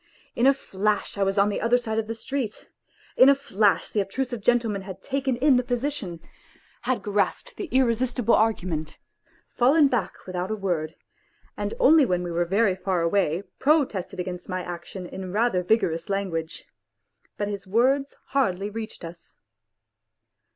[0.35, 2.67] In a flash I was on the other side of the street;
[3.15, 6.19] in a flash the obtrusive gentleman had taken in the position,
[6.89, 8.97] had grasped the irresistible argument,
[9.51, 10.95] fallen back without a word,
[11.55, 16.09] and only when we were very far away protested against my action in rather vigorous
[16.09, 16.65] language.
[17.37, 19.35] But his words hardly reached us.